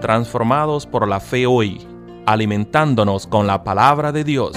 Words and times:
transformados 0.00 0.86
por 0.86 1.06
la 1.06 1.20
fe 1.20 1.46
hoy, 1.46 1.86
alimentándonos 2.26 3.26
con 3.26 3.46
la 3.46 3.62
palabra 3.62 4.10
de 4.12 4.24
Dios. 4.24 4.56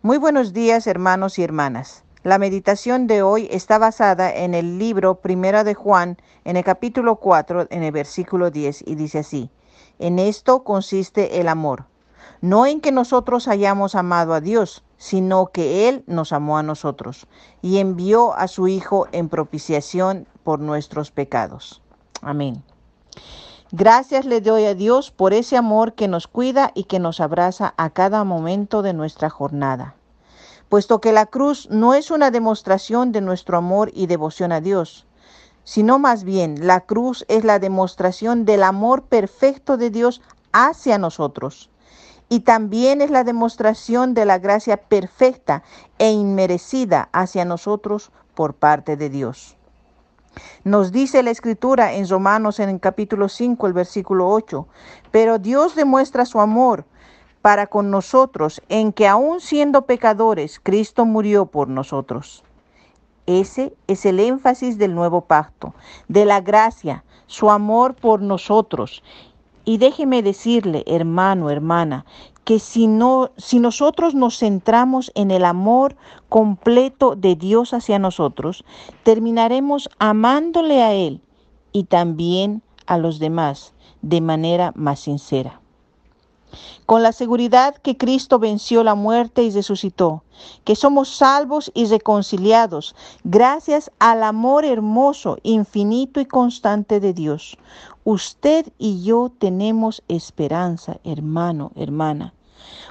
Muy 0.00 0.18
buenos 0.18 0.52
días 0.52 0.86
hermanos 0.86 1.38
y 1.38 1.44
hermanas. 1.44 2.04
La 2.24 2.38
meditación 2.38 3.06
de 3.06 3.22
hoy 3.22 3.48
está 3.50 3.78
basada 3.78 4.32
en 4.32 4.54
el 4.54 4.78
libro 4.78 5.16
Primera 5.16 5.64
de 5.64 5.74
Juan, 5.74 6.18
en 6.44 6.56
el 6.56 6.64
capítulo 6.64 7.16
4, 7.16 7.66
en 7.70 7.82
el 7.82 7.92
versículo 7.92 8.50
10, 8.50 8.84
y 8.86 8.94
dice 8.94 9.20
así, 9.20 9.50
En 9.98 10.18
esto 10.18 10.64
consiste 10.64 11.40
el 11.40 11.48
amor, 11.48 11.86
no 12.42 12.66
en 12.66 12.80
que 12.80 12.92
nosotros 12.92 13.48
hayamos 13.48 13.94
amado 13.94 14.34
a 14.34 14.40
Dios, 14.40 14.84
sino 14.98 15.46
que 15.46 15.88
Él 15.88 16.04
nos 16.06 16.32
amó 16.32 16.58
a 16.58 16.62
nosotros 16.62 17.26
y 17.62 17.78
envió 17.78 18.34
a 18.34 18.48
su 18.48 18.68
Hijo 18.68 19.06
en 19.12 19.28
propiciación 19.28 20.26
por 20.44 20.58
nuestros 20.58 21.10
pecados. 21.12 21.80
Amén. 22.20 22.62
Gracias 23.70 24.26
le 24.26 24.40
doy 24.40 24.64
a 24.66 24.74
Dios 24.74 25.10
por 25.10 25.32
ese 25.32 25.56
amor 25.56 25.94
que 25.94 26.08
nos 26.08 26.26
cuida 26.26 26.72
y 26.74 26.84
que 26.84 26.98
nos 26.98 27.20
abraza 27.20 27.74
a 27.78 27.90
cada 27.90 28.22
momento 28.24 28.82
de 28.82 28.92
nuestra 28.92 29.30
jornada. 29.30 29.94
Puesto 30.68 31.00
que 31.00 31.12
la 31.12 31.26
cruz 31.26 31.68
no 31.70 31.94
es 31.94 32.10
una 32.10 32.30
demostración 32.30 33.12
de 33.12 33.20
nuestro 33.20 33.56
amor 33.56 33.90
y 33.94 34.08
devoción 34.08 34.52
a 34.52 34.60
Dios, 34.60 35.06
sino 35.64 35.98
más 35.98 36.24
bien 36.24 36.66
la 36.66 36.80
cruz 36.80 37.24
es 37.28 37.44
la 37.44 37.58
demostración 37.60 38.44
del 38.44 38.62
amor 38.62 39.04
perfecto 39.04 39.76
de 39.76 39.90
Dios 39.90 40.20
hacia 40.52 40.98
nosotros. 40.98 41.70
Y 42.32 42.40
también 42.40 43.02
es 43.02 43.10
la 43.10 43.24
demostración 43.24 44.14
de 44.14 44.24
la 44.24 44.38
gracia 44.38 44.78
perfecta 44.78 45.62
e 45.98 46.12
inmerecida 46.12 47.10
hacia 47.12 47.44
nosotros 47.44 48.10
por 48.34 48.54
parte 48.54 48.96
de 48.96 49.10
Dios. 49.10 49.58
Nos 50.64 50.92
dice 50.92 51.22
la 51.22 51.30
escritura 51.30 51.92
en 51.92 52.08
Romanos 52.08 52.58
en 52.58 52.70
el 52.70 52.80
capítulo 52.80 53.28
5, 53.28 53.66
el 53.66 53.74
versículo 53.74 54.30
8, 54.30 54.66
pero 55.10 55.38
Dios 55.38 55.74
demuestra 55.74 56.24
su 56.24 56.40
amor 56.40 56.86
para 57.42 57.66
con 57.66 57.90
nosotros 57.90 58.62
en 58.70 58.94
que 58.94 59.06
aun 59.06 59.42
siendo 59.42 59.84
pecadores, 59.84 60.58
Cristo 60.58 61.04
murió 61.04 61.44
por 61.44 61.68
nosotros. 61.68 62.44
Ese 63.26 63.76
es 63.88 64.06
el 64.06 64.18
énfasis 64.18 64.78
del 64.78 64.94
nuevo 64.94 65.26
pacto, 65.26 65.74
de 66.08 66.24
la 66.24 66.40
gracia, 66.40 67.04
su 67.26 67.50
amor 67.50 67.94
por 67.94 68.22
nosotros. 68.22 69.02
Y 69.64 69.78
déjeme 69.78 70.22
decirle, 70.22 70.82
hermano, 70.86 71.50
hermana, 71.50 72.04
que 72.44 72.58
si, 72.58 72.86
no, 72.86 73.30
si 73.36 73.60
nosotros 73.60 74.14
nos 74.14 74.38
centramos 74.38 75.12
en 75.14 75.30
el 75.30 75.44
amor 75.44 75.96
completo 76.28 77.14
de 77.14 77.36
Dios 77.36 77.72
hacia 77.72 77.98
nosotros, 77.98 78.64
terminaremos 79.04 79.88
amándole 79.98 80.82
a 80.82 80.92
Él 80.92 81.20
y 81.72 81.84
también 81.84 82.62
a 82.86 82.98
los 82.98 83.18
demás 83.18 83.72
de 84.02 84.20
manera 84.20 84.72
más 84.74 85.00
sincera. 85.00 85.61
Con 86.86 87.02
la 87.02 87.12
seguridad 87.12 87.76
que 87.76 87.96
Cristo 87.96 88.38
venció 88.38 88.82
la 88.84 88.94
muerte 88.94 89.42
y 89.42 89.50
resucitó, 89.50 90.22
que 90.64 90.76
somos 90.76 91.08
salvos 91.08 91.70
y 91.74 91.86
reconciliados 91.86 92.94
gracias 93.24 93.90
al 93.98 94.22
amor 94.22 94.64
hermoso, 94.64 95.38
infinito 95.42 96.20
y 96.20 96.26
constante 96.26 97.00
de 97.00 97.12
Dios. 97.12 97.56
Usted 98.04 98.66
y 98.78 99.02
yo 99.04 99.30
tenemos 99.38 100.02
esperanza, 100.08 100.98
hermano, 101.04 101.70
hermana. 101.76 102.34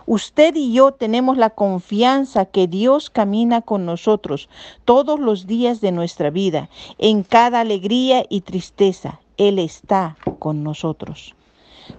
Usted 0.06 0.56
y 0.56 0.74
yo 0.74 0.94
tenemos 0.94 1.38
la 1.38 1.52
confianza 1.52 2.46
que 2.46 2.68
Dios 2.68 3.10
camina 3.10 3.62
con 3.62 3.86
nosotros 3.86 4.50
todos 4.86 5.20
los 5.20 5.48
días 5.48 5.82
de 5.82 5.92
nuestra 5.92 6.30
vida. 6.30 6.70
En 6.98 7.24
cada 7.24 7.60
alegría 7.60 8.26
y 8.30 8.42
tristeza, 8.42 9.20
Él 9.38 9.60
está 9.60 10.18
con 10.40 10.64
nosotros. 10.64 11.36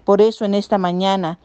Por 0.05 0.21
eso 0.21 0.45
en 0.45 0.55
esta 0.55 0.79
mañana, 0.79 1.39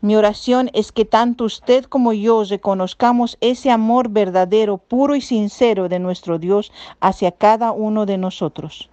mi 0.00 0.14
oración 0.14 0.70
es 0.72 0.92
que 0.92 1.04
tanto 1.04 1.44
usted 1.44 1.84
como 1.84 2.12
yo 2.12 2.44
reconozcamos 2.44 3.38
ese 3.40 3.70
amor 3.70 4.08
verdadero, 4.10 4.78
puro 4.78 5.16
y 5.16 5.20
sincero 5.20 5.88
de 5.88 5.98
nuestro 5.98 6.38
Dios 6.38 6.70
hacia 7.00 7.32
cada 7.32 7.72
uno 7.72 8.06
de 8.06 8.18
nosotros 8.18 8.90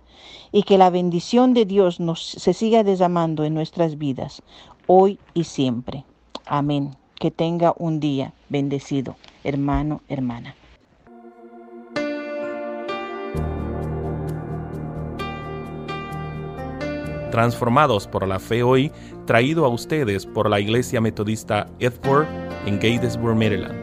y 0.51 0.63
que 0.63 0.77
la 0.77 0.89
bendición 0.89 1.53
de 1.53 1.65
Dios 1.65 1.99
nos 1.99 2.23
se 2.23 2.53
siga 2.53 2.83
derramando 2.83 3.43
en 3.43 3.53
nuestras 3.53 3.97
vidas, 3.97 4.41
hoy 4.87 5.19
y 5.33 5.43
siempre. 5.43 6.05
Amén. 6.45 6.95
Que 7.19 7.31
tenga 7.31 7.73
un 7.77 7.99
día 7.99 8.33
bendecido, 8.49 9.15
hermano, 9.43 10.01
hermana. 10.09 10.55
Transformados 17.33 18.07
por 18.07 18.27
la 18.27 18.37
fe 18.37 18.61
hoy, 18.61 18.91
traído 19.25 19.65
a 19.65 19.67
ustedes 19.67 20.23
por 20.23 20.47
la 20.51 20.59
Iglesia 20.59 21.01
Metodista 21.01 21.65
Edward 21.79 22.27
en 22.67 22.75
Gatesburg, 22.75 23.35
Maryland. 23.35 23.82